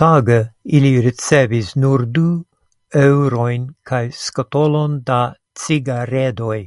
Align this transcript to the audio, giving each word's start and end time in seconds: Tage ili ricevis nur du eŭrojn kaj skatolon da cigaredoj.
Tage 0.00 0.34
ili 0.80 0.90
ricevis 1.06 1.72
nur 1.84 2.04
du 2.18 2.22
eŭrojn 3.02 3.66
kaj 3.92 4.02
skatolon 4.22 4.98
da 5.12 5.20
cigaredoj. 5.64 6.60